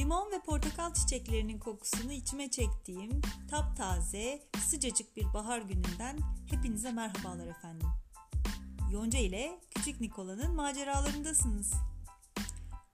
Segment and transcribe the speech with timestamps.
[0.00, 3.20] Limon ve portakal çiçeklerinin kokusunu içime çektiğim
[3.50, 6.18] taptaze, sıcacık bir bahar gününden
[6.50, 7.88] hepinize merhabalar efendim.
[8.92, 11.72] Yonca ile Küçük Nikola'nın maceralarındasınız.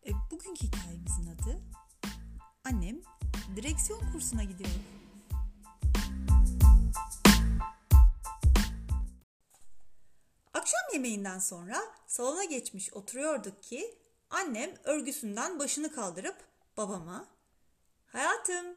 [0.06, 1.60] E, bugünkü hikayemizin adı
[2.64, 3.00] Annem
[3.56, 4.70] direksiyon kursuna gidiyor.
[10.54, 11.76] Akşam yemeğinden sonra
[12.06, 13.98] salona geçmiş oturuyorduk ki
[14.30, 17.28] annem örgüsünden başını kaldırıp babama
[18.06, 18.76] hayatım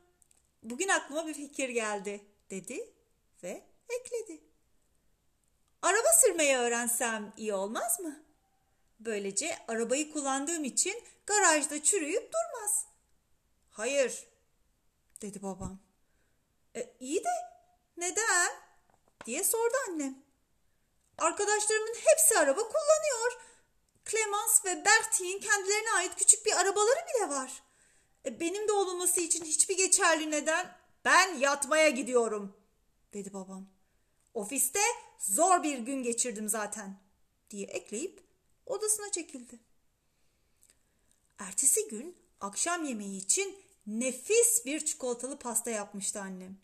[0.64, 2.94] bugün aklıma bir fikir geldi dedi
[3.44, 4.42] ve ekledi.
[5.82, 8.24] Araba sürmeyi öğrensem iyi olmaz mı?
[9.00, 12.86] Böylece arabayı kullandığım için garajda çürüyüp durmaz.
[13.70, 14.28] Hayır
[15.22, 15.80] dedi babam.
[16.76, 17.30] E, iyi de
[17.98, 18.70] neden?
[19.26, 20.24] diye sordu annem.
[21.18, 23.42] Arkadaşlarımın hepsi araba kullanıyor.
[24.06, 27.64] Clemens ve Bertie'nin kendilerine ait küçük bir arabaları bile var.
[28.26, 30.76] E, benim de olmaması için hiçbir geçerli neden
[31.06, 32.58] ben yatmaya gidiyorum
[33.14, 33.68] dedi babam.
[34.34, 34.80] Ofiste
[35.20, 37.00] zor bir gün geçirdim zaten
[37.50, 38.24] diye ekleyip
[38.66, 39.60] odasına çekildi.
[41.38, 46.58] Ertesi gün akşam yemeği için nefis bir çikolatalı pasta yapmıştı annem.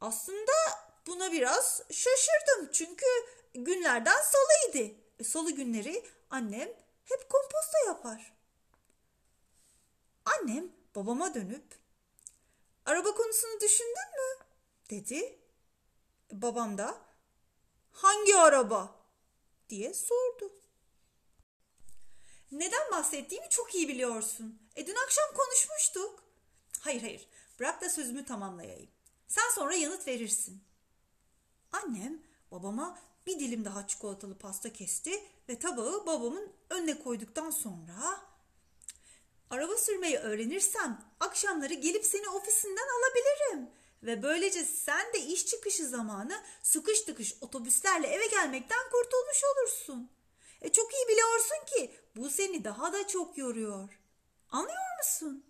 [0.00, 0.52] Aslında
[1.06, 3.06] buna biraz şaşırdım çünkü
[3.54, 4.94] günlerden salıydı.
[5.18, 6.68] E, salı günleri annem
[7.04, 8.33] hep komposta yapar.
[10.24, 11.64] Annem babama dönüp
[12.84, 14.46] araba konusunu düşündün mü?
[14.90, 15.38] dedi.
[16.32, 16.98] Babam da
[17.92, 18.96] hangi araba
[19.68, 20.52] diye sordu.
[22.52, 24.58] Neden bahsettiğimi çok iyi biliyorsun.
[24.76, 26.24] E dün akşam konuşmuştuk.
[26.80, 27.28] Hayır hayır
[27.60, 28.90] bırak da sözümü tamamlayayım.
[29.28, 30.64] Sen sonra yanıt verirsin.
[31.72, 38.20] Annem babama bir dilim daha çikolatalı pasta kesti ve tabağı babamın önüne koyduktan sonra
[39.54, 43.70] araba sürmeyi öğrenirsem akşamları gelip seni ofisinden alabilirim
[44.02, 50.10] ve böylece sen de iş çıkışı zamanı sıkış tıkış otobüslerle eve gelmekten kurtulmuş olursun.
[50.62, 54.00] E çok iyi biliyorsun ki bu seni daha da çok yoruyor.
[54.50, 55.44] Anlıyor musun?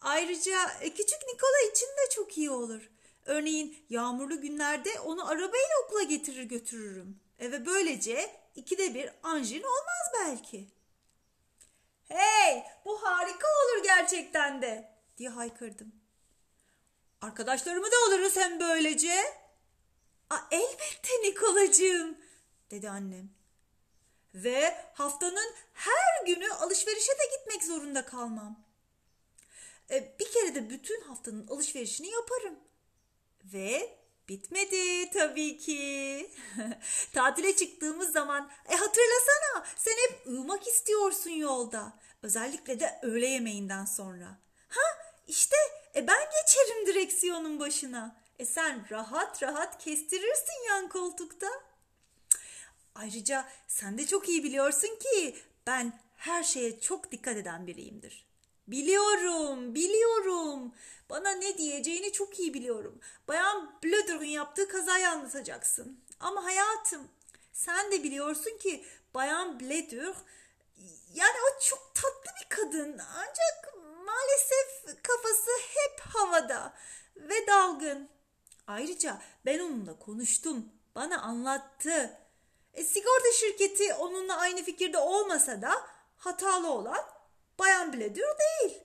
[0.00, 2.90] Ayrıca e, küçük Nikola için de çok iyi olur.
[3.24, 7.20] Örneğin yağmurlu günlerde onu arabayla okula getirir götürürüm.
[7.38, 10.75] E ve böylece ikide bir anjin olmaz belki.
[12.08, 15.92] Hey bu harika olur gerçekten de diye haykırdım.
[17.20, 19.14] Arkadaşlarımı da alırız hem böylece.
[20.30, 22.18] A, elbette Nikolacığım
[22.70, 23.30] dedi annem.
[24.34, 28.64] Ve haftanın her günü alışverişe de gitmek zorunda kalmam.
[29.90, 32.58] E, bir kere de bütün haftanın alışverişini yaparım.
[33.44, 33.95] Ve
[34.28, 36.30] bitmedi tabii ki.
[37.12, 41.92] Tatile çıktığımız zaman e hatırlasana sen hep uyumak istiyorsun yolda.
[42.22, 44.38] Özellikle de öğle yemeğinden sonra.
[44.68, 44.82] Ha
[45.26, 45.56] işte
[45.94, 48.16] e ben geçerim direksiyonun başına.
[48.38, 51.46] E sen rahat rahat kestirirsin yan koltukta.
[52.94, 55.36] Ayrıca sen de çok iyi biliyorsun ki
[55.66, 58.25] ben her şeye çok dikkat eden biriyimdir.
[58.68, 60.74] Biliyorum, biliyorum.
[61.10, 63.00] Bana ne diyeceğini çok iyi biliyorum.
[63.28, 66.00] Bayan Blöder'ın yaptığı kazayı anlatacaksın.
[66.20, 67.08] Ama hayatım,
[67.52, 68.84] sen de biliyorsun ki
[69.14, 70.14] Bayan Blöder
[71.14, 72.98] yani o çok tatlı bir kadın.
[73.16, 73.74] Ancak
[74.06, 76.74] maalesef kafası hep havada
[77.16, 78.08] ve dalgın.
[78.66, 80.68] Ayrıca ben onunla konuştum.
[80.94, 82.18] Bana anlattı.
[82.74, 85.72] E, sigorta şirketi onunla aynı fikirde olmasa da
[86.16, 87.04] hatalı olan
[87.58, 88.80] Bayan Bledur değil.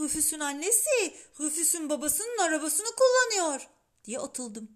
[0.00, 3.68] Rüfüs'ün annesi Rüfüs'ün babasının arabasını kullanıyor
[4.04, 4.70] diye atıldım.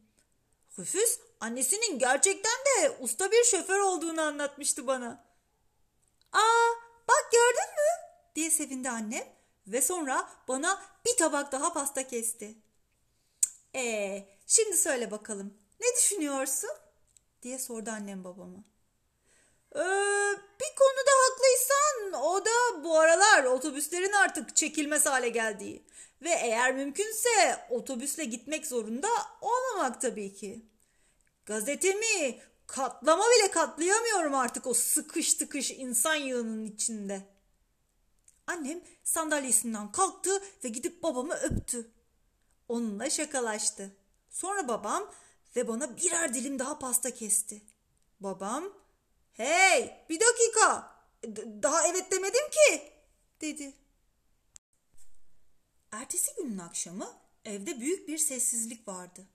[0.79, 5.25] Rüfüs annesinin gerçekten de usta bir şoför olduğunu anlatmıştı bana.
[6.33, 6.71] Aa
[7.09, 9.25] bak gördün mü diye sevindi annem
[9.67, 12.55] ve sonra bana bir tabak daha pasta kesti.
[13.75, 16.71] Ee, şimdi söyle bakalım ne düşünüyorsun
[17.43, 18.59] diye sordu annem babama.
[19.75, 19.79] Ee,
[20.61, 25.83] bir konuda haklıysan o da bu aralar otobüslerin artık çekilmez hale geldiği.
[26.23, 29.09] Ve eğer mümkünse otobüsle gitmek zorunda
[29.41, 30.67] olmamak tabii ki.
[31.47, 37.23] Gazetemi katlama bile katlayamıyorum artık o sıkış tıkış insan yığının içinde.
[38.47, 41.91] Annem sandalyesinden kalktı ve gidip babamı öptü.
[42.69, 43.97] Onunla şakalaştı.
[44.31, 45.13] Sonra babam
[45.57, 47.63] ve bana birer dilim daha pasta kesti.
[48.21, 48.78] Babam
[49.39, 50.95] Hey bir dakika
[51.63, 52.93] daha evet demedim ki
[53.41, 53.73] dedi.
[55.93, 59.27] Ertesi günün akşamı evde büyük bir sessizlik vardı.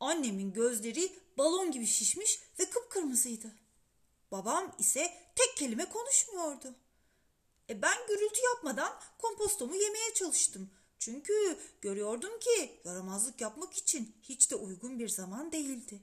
[0.00, 3.52] Annemin gözleri balon gibi şişmiş ve kıpkırmızıydı.
[4.32, 6.74] Babam ise tek kelime konuşmuyordu.
[7.70, 10.70] E ben gürültü yapmadan kompostomu yemeye çalıştım.
[10.98, 16.02] Çünkü görüyordum ki yaramazlık yapmak için hiç de uygun bir zaman değildi.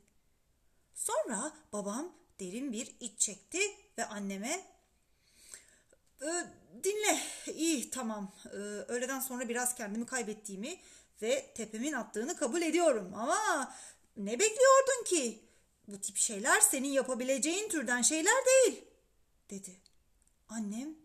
[0.95, 3.59] Sonra babam derin bir iç çekti
[3.97, 4.65] ve anneme
[6.21, 6.27] e,
[6.83, 7.19] dinle
[7.53, 8.57] iyi tamam e,
[8.87, 10.79] öğleden sonra biraz kendimi kaybettiğimi
[11.21, 13.73] ve tepemin attığını kabul ediyorum ama
[14.17, 15.39] ne bekliyordun ki?
[15.87, 18.85] Bu tip şeyler senin yapabileceğin türden şeyler değil
[19.49, 19.71] dedi.
[20.49, 21.03] Annem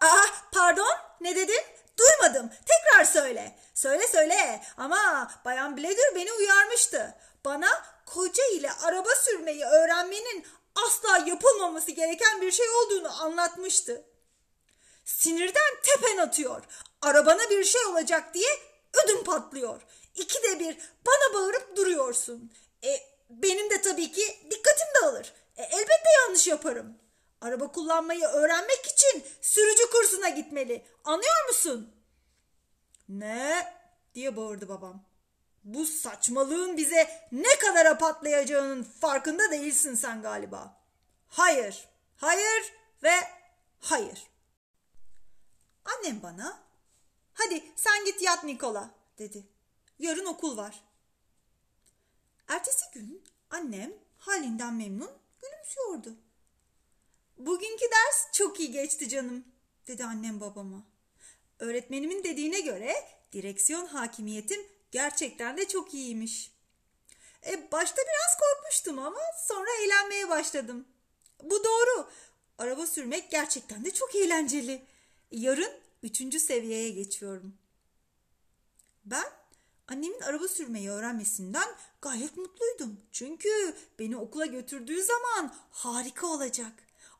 [0.00, 1.60] Aa, pardon ne dedin?
[1.98, 2.50] Duymadım.
[2.66, 3.58] Tekrar söyle.
[3.74, 4.62] Söyle söyle.
[4.76, 7.14] Ama Bayan Bledur beni uyarmıştı.
[7.44, 7.84] Bana
[8.14, 10.46] koca ile araba sürmeyi öğrenmenin
[10.86, 14.04] asla yapılmaması gereken bir şey olduğunu anlatmıştı.
[15.04, 16.62] Sinirden tepen atıyor.
[17.02, 18.50] Arabana bir şey olacak diye
[19.04, 19.82] ödüm patlıyor.
[20.14, 22.52] İkide bir bana bağırıp duruyorsun.
[22.84, 23.00] E,
[23.30, 25.32] benim de tabii ki dikkatim dağılır.
[25.56, 26.98] E, elbette yanlış yaparım.
[27.40, 30.86] Araba kullanmayı öğrenmek için sürücü kursuna gitmeli.
[31.04, 31.94] Anlıyor musun?
[33.08, 33.72] Ne?
[34.14, 35.11] diye bağırdı babam.
[35.64, 40.82] Bu saçmalığın bize ne kadar patlayacağının farkında değilsin sen galiba.
[41.28, 42.72] Hayır, hayır
[43.02, 43.14] ve
[43.80, 44.26] hayır.
[45.84, 46.62] Annem bana,
[47.34, 49.46] hadi sen git yat Nikola dedi.
[49.98, 50.84] Yarın okul var.
[52.48, 55.10] Ertesi gün annem halinden memnun
[55.42, 56.16] gülümsüyordu.
[57.38, 59.44] Bugünkü ders çok iyi geçti canım,
[59.86, 60.84] dedi annem babama.
[61.58, 62.94] Öğretmenimin dediğine göre
[63.32, 66.52] direksiyon hakimiyetim gerçekten de çok iyiymiş.
[67.46, 70.84] E, başta biraz korkmuştum ama sonra eğlenmeye başladım.
[71.42, 72.08] Bu doğru.
[72.58, 74.86] Araba sürmek gerçekten de çok eğlenceli.
[75.30, 75.72] Yarın
[76.02, 77.54] üçüncü seviyeye geçiyorum.
[79.04, 79.24] Ben
[79.88, 81.68] annemin araba sürmeyi öğrenmesinden
[82.02, 83.00] gayet mutluydum.
[83.12, 86.72] Çünkü beni okula götürdüğü zaman harika olacak.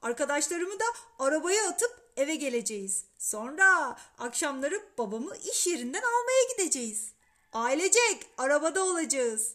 [0.02, 0.84] Arkadaşlarımı da
[1.18, 3.04] arabaya atıp eve geleceğiz.
[3.18, 7.12] Sonra akşamları babamı iş yerinden almaya gideceğiz.
[7.52, 9.52] Ailecek arabada olacağız.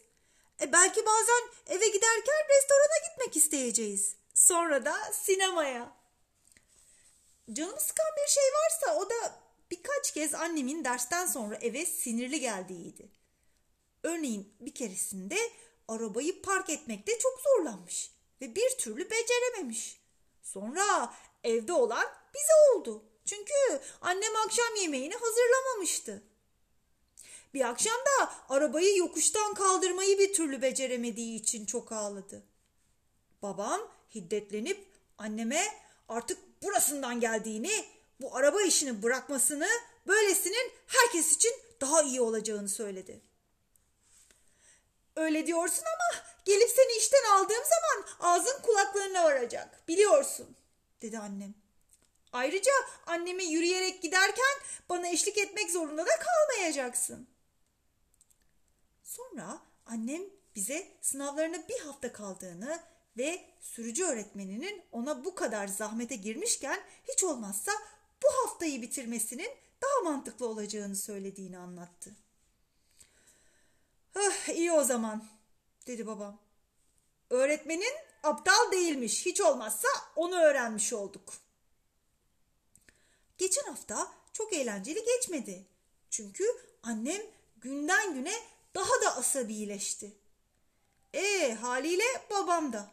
[0.61, 4.15] E belki bazen eve giderken restorana gitmek isteyeceğiz.
[4.33, 5.97] Sonra da sinemaya.
[7.53, 9.39] Canım sıkan bir şey varsa o da
[9.71, 13.09] birkaç kez annemin dersten sonra eve sinirli geldiğiydi.
[14.03, 15.37] Örneğin bir keresinde
[15.87, 18.11] arabayı park etmekte çok zorlanmış
[18.41, 20.01] ve bir türlü becerememiş.
[20.43, 21.13] Sonra
[21.43, 23.03] evde olan bize oldu.
[23.25, 23.53] Çünkü
[24.01, 26.23] annem akşam yemeğini hazırlamamıştı.
[27.53, 32.43] Bir akşam da arabayı yokuştan kaldırmayı bir türlü beceremediği için çok ağladı.
[33.41, 33.81] Babam
[34.15, 35.63] hiddetlenip anneme
[36.09, 37.85] artık burasından geldiğini,
[38.21, 39.67] bu araba işini bırakmasını,
[40.07, 41.51] böylesinin herkes için
[41.81, 43.21] daha iyi olacağını söyledi.
[45.15, 49.87] Öyle diyorsun ama gelip seni işten aldığım zaman ağzın kulaklarına varacak.
[49.87, 50.55] Biliyorsun,
[51.01, 51.53] dedi annem.
[52.33, 52.71] Ayrıca
[53.05, 54.55] anneme yürüyerek giderken
[54.89, 57.27] bana eşlik etmek zorunda da kalmayacaksın.
[59.17, 60.21] Sonra annem
[60.55, 62.79] bize sınavlarına bir hafta kaldığını
[63.17, 67.71] ve sürücü öğretmeninin ona bu kadar zahmete girmişken hiç olmazsa
[68.23, 69.49] bu haftayı bitirmesinin
[69.81, 72.15] daha mantıklı olacağını söylediğini anlattı.
[74.15, 75.27] Ah, iyi o zaman
[75.87, 76.39] dedi babam.
[77.29, 77.93] Öğretmenin
[78.23, 79.25] aptal değilmiş.
[79.25, 81.33] Hiç olmazsa onu öğrenmiş olduk.
[83.37, 85.65] Geçen hafta çok eğlenceli geçmedi.
[86.09, 86.43] Çünkü
[86.83, 87.21] annem
[87.57, 88.33] günden güne
[88.77, 90.17] daha da asabileşti.
[91.13, 92.91] E haliyle babam da.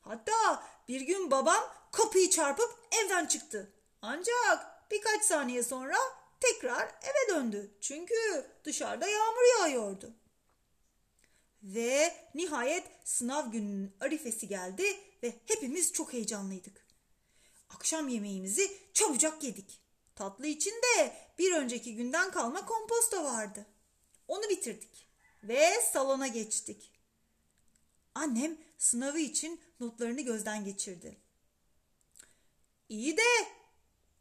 [0.00, 3.72] Hatta bir gün babam kapıyı çarpıp evden çıktı.
[4.02, 5.96] Ancak birkaç saniye sonra
[6.40, 7.70] tekrar eve döndü.
[7.80, 10.14] Çünkü dışarıda yağmur yağıyordu.
[11.62, 16.86] Ve nihayet sınav gününün arifesi geldi ve hepimiz çok heyecanlıydık.
[17.74, 19.80] Akşam yemeğimizi çabucak yedik.
[20.14, 23.66] Tatlı içinde bir önceki günden kalma komposto vardı.
[24.28, 25.08] Onu bitirdik
[25.42, 26.92] ve salona geçtik.
[28.14, 31.16] Annem sınavı için notlarını gözden geçirdi.
[32.88, 33.22] İyi de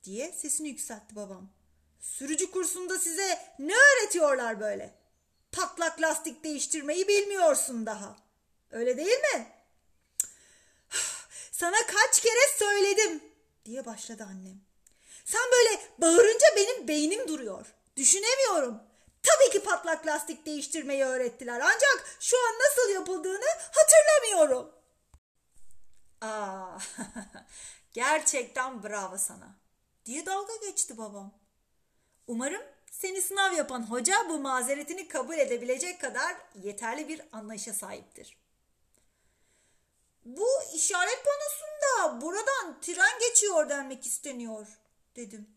[0.03, 1.49] diye sesini yükseltti babam.
[1.99, 4.95] Sürücü kursunda size ne öğretiyorlar böyle?
[5.51, 8.17] Patlak lastik değiştirmeyi bilmiyorsun daha.
[8.71, 9.51] Öyle değil mi?
[11.51, 13.23] Sana kaç kere söyledim
[13.65, 14.61] diye başladı annem.
[15.25, 17.73] Sen böyle bağırınca benim beynim duruyor.
[17.97, 18.86] Düşünemiyorum.
[19.27, 24.71] Tabii ki patlak lastik değiştirmeyi öğrettiler ancak şu an nasıl yapıldığını hatırlamıyorum.
[26.21, 26.79] Aa,
[27.93, 29.55] gerçekten bravo sana
[30.05, 31.33] diye dalga geçti babam.
[32.27, 38.37] Umarım seni sınav yapan hoca bu mazeretini kabul edebilecek kadar yeterli bir anlayışa sahiptir.
[40.25, 44.67] Bu işaret panosunda buradan tren geçiyor denmek isteniyor
[45.15, 45.49] dedim.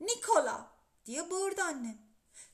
[0.00, 0.72] Nikola
[1.06, 2.05] diye bağırdı annem.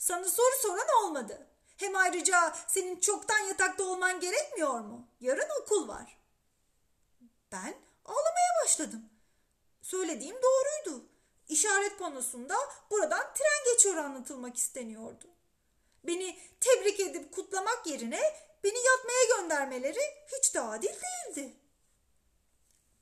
[0.02, 1.46] Sana soru soran olmadı.
[1.76, 5.08] Hem ayrıca senin çoktan yatakta olman gerekmiyor mu?
[5.20, 6.18] Yarın okul var.
[7.52, 9.10] Ben ağlamaya başladım.
[9.82, 11.04] Söylediğim doğruydu.
[11.48, 12.54] İşaret panosunda
[12.90, 15.26] buradan tren geçiyor anlatılmak isteniyordu.
[16.04, 18.20] Beni tebrik edip kutlamak yerine
[18.64, 20.00] beni yatmaya göndermeleri
[20.38, 21.56] hiç de adil değildi.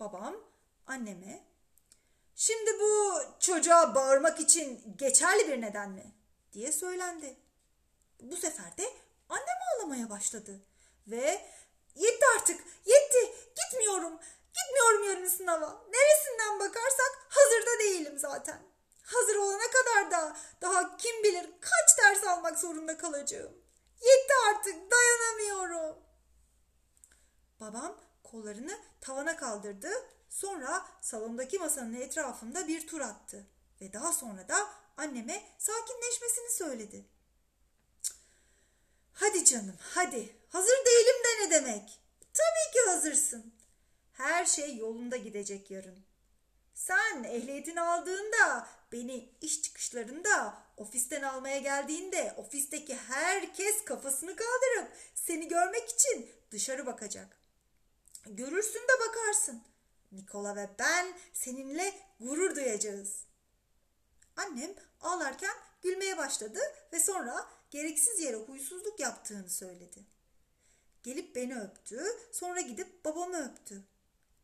[0.01, 0.37] Babam
[0.87, 1.45] anneme
[2.37, 6.20] Şimdi bu çocuğa bağırmak için geçerli bir neden mi?
[6.53, 7.37] Diye söylendi.
[8.21, 8.93] Bu sefer de
[9.29, 10.61] annem ağlamaya başladı.
[11.07, 11.51] Ve
[11.95, 14.21] yetti artık yetti gitmiyorum
[14.55, 15.85] gitmiyorum yarın sınava.
[15.93, 18.63] Neresinden bakarsak hazırda değilim zaten.
[19.03, 23.53] Hazır olana kadar da daha kim bilir kaç ders almak zorunda kalacağım.
[24.01, 25.97] Yetti artık dayanamıyorum.
[27.61, 29.91] Babam kollarını tavana kaldırdı.
[30.29, 33.47] Sonra salondaki masanın etrafında bir tur attı.
[33.81, 34.69] Ve daha sonra da
[35.01, 37.05] anneme sakinleşmesini söyledi.
[39.13, 42.01] Hadi canım hadi hazır değilim de ne demek?
[42.33, 43.55] Tabii ki hazırsın.
[44.13, 45.99] Her şey yolunda gidecek yarın.
[46.75, 55.91] Sen ehliyetini aldığında, beni iş çıkışlarında, ofisten almaya geldiğinde ofisteki herkes kafasını kaldırıp seni görmek
[55.91, 57.41] için dışarı bakacak.
[58.27, 59.63] Görürsün de bakarsın.
[60.13, 63.25] Nikola ve ben seninle gurur duyacağız.
[64.37, 66.59] Annem ağlarken gülmeye başladı
[66.93, 70.05] ve sonra gereksiz yere huysuzluk yaptığını söyledi.
[71.03, 73.85] Gelip beni öptü, sonra gidip babamı öptü.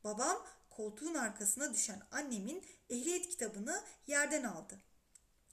[0.05, 4.81] Babam koltuğun arkasına düşen annemin ehliyet kitabını yerden aldı.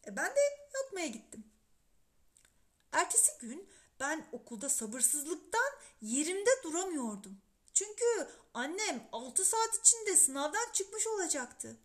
[0.07, 0.39] E ben de
[0.73, 1.43] yatmaya gittim.
[2.91, 3.69] Ertesi gün
[3.99, 7.41] ben okulda sabırsızlıktan yerimde duramıyordum.
[7.73, 11.77] Çünkü annem 6 saat içinde sınavdan çıkmış olacaktı.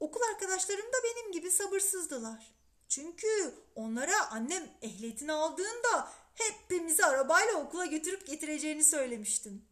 [0.00, 2.54] Okul arkadaşlarım da benim gibi sabırsızdılar.
[2.88, 9.64] Çünkü onlara annem ehliyetini aldığında hepimizi arabayla okula götürüp getireceğini söylemiştim.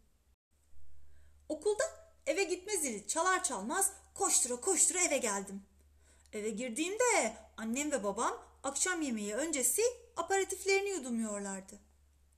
[1.49, 1.85] Okulda
[2.26, 5.62] eve gitme zili çalar çalmaz koştura koştura eve geldim.
[6.33, 9.83] Eve girdiğimde annem ve babam akşam yemeği öncesi
[10.16, 11.75] aparatiflerini yudumluyorlardı.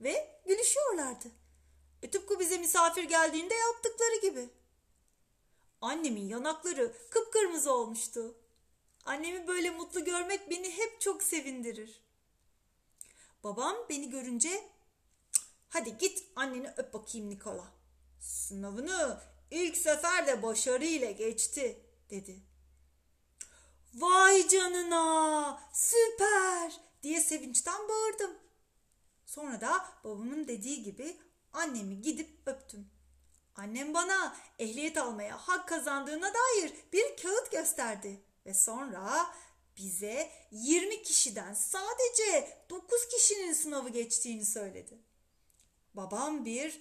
[0.00, 1.28] Ve gülüşüyorlardı.
[2.02, 4.49] E tıpkı bize misafir geldiğinde yaptıkları gibi.
[5.80, 8.35] Annemin yanakları kıpkırmızı olmuştu.
[9.04, 12.00] Annemi böyle mutlu görmek beni hep çok sevindirir.
[13.45, 14.68] Babam beni görünce
[15.68, 17.64] hadi git anneni öp bakayım Nikola.
[18.21, 21.80] Sınavını ilk seferde başarıyla geçti
[22.11, 22.40] dedi.
[23.95, 28.30] Vay canına süper diye sevinçten bağırdım.
[29.26, 31.16] Sonra da babamın dediği gibi
[31.52, 32.95] annemi gidip öptüm.
[33.56, 39.26] Annem bana ehliyet almaya hak kazandığına dair bir kağıt gösterdi ve sonra
[39.76, 44.98] bize 20 kişiden sadece 9 kişinin sınavı geçtiğini söyledi.
[45.94, 46.80] Babam bir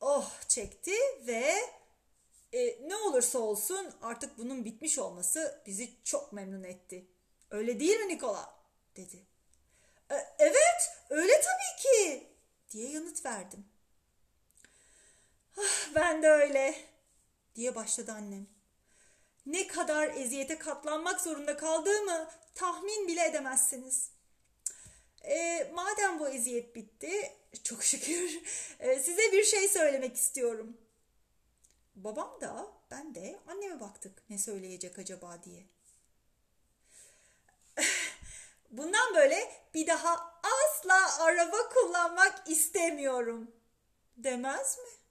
[0.00, 0.94] oh çekti
[1.26, 1.54] ve
[2.52, 7.06] e, ne olursa olsun artık bunun bitmiş olması bizi çok memnun etti.
[7.50, 8.54] Öyle değil mi Nikola?
[8.96, 9.26] dedi.
[10.10, 12.26] E, evet öyle tabii ki
[12.70, 13.64] diye yanıt verdim.
[15.58, 16.74] Ah, ben de öyle
[17.54, 18.46] diye başladı annem.
[19.46, 24.10] Ne kadar eziyete katlanmak zorunda kaldığımı tahmin bile edemezsiniz.
[25.24, 27.32] E, madem bu eziyet bitti,
[27.62, 28.42] çok şükür
[28.80, 30.76] e, size bir şey söylemek istiyorum.
[31.94, 35.66] Babam da ben de anneme baktık ne söyleyecek acaba diye.
[38.70, 43.50] Bundan böyle bir daha asla araba kullanmak istemiyorum
[44.16, 45.01] demez mi?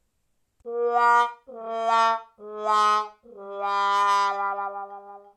[0.64, 5.00] 啦啦啦啦啦啦啦啦啦。
[5.00, 5.11] 啦